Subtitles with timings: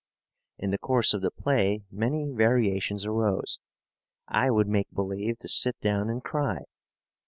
[0.57, 3.59] In the course of the play many variations arose.
[4.27, 6.63] I would make believe to sit down and cry.